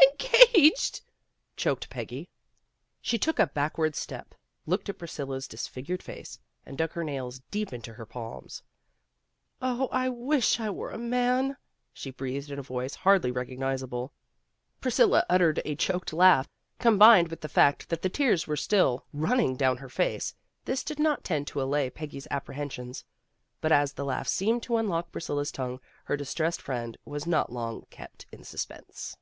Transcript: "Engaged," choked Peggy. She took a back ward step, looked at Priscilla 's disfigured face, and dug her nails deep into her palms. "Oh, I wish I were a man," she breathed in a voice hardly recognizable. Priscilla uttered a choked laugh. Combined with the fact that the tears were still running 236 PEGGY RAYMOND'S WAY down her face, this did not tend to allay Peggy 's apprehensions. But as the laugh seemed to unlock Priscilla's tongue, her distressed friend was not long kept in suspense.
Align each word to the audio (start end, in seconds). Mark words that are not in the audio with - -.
"Engaged," 0.00 1.00
choked 1.56 1.90
Peggy. 1.90 2.28
She 3.00 3.18
took 3.18 3.40
a 3.40 3.48
back 3.48 3.76
ward 3.76 3.96
step, 3.96 4.32
looked 4.64 4.88
at 4.88 4.96
Priscilla 4.96 5.40
's 5.40 5.48
disfigured 5.48 6.04
face, 6.04 6.38
and 6.64 6.78
dug 6.78 6.92
her 6.92 7.02
nails 7.02 7.40
deep 7.50 7.72
into 7.72 7.94
her 7.94 8.06
palms. 8.06 8.62
"Oh, 9.60 9.88
I 9.90 10.08
wish 10.08 10.60
I 10.60 10.70
were 10.70 10.90
a 10.92 10.98
man," 10.98 11.56
she 11.92 12.12
breathed 12.12 12.52
in 12.52 12.60
a 12.60 12.62
voice 12.62 12.94
hardly 12.94 13.32
recognizable. 13.32 14.12
Priscilla 14.80 15.26
uttered 15.28 15.60
a 15.64 15.74
choked 15.74 16.12
laugh. 16.12 16.48
Combined 16.78 17.26
with 17.26 17.40
the 17.40 17.48
fact 17.48 17.88
that 17.88 18.02
the 18.02 18.08
tears 18.08 18.46
were 18.46 18.54
still 18.54 19.04
running 19.12 19.58
236 19.58 19.64
PEGGY 19.64 19.66
RAYMOND'S 19.66 20.32
WAY 20.64 20.64
down 20.64 20.64
her 20.64 20.64
face, 20.64 20.64
this 20.64 20.84
did 20.84 21.02
not 21.02 21.24
tend 21.24 21.48
to 21.48 21.60
allay 21.60 21.90
Peggy 21.90 22.20
's 22.20 22.28
apprehensions. 22.30 23.04
But 23.60 23.72
as 23.72 23.94
the 23.94 24.04
laugh 24.04 24.28
seemed 24.28 24.62
to 24.62 24.76
unlock 24.76 25.10
Priscilla's 25.10 25.50
tongue, 25.50 25.80
her 26.04 26.16
distressed 26.16 26.62
friend 26.62 26.96
was 27.04 27.26
not 27.26 27.50
long 27.50 27.84
kept 27.90 28.26
in 28.30 28.44
suspense. 28.44 29.16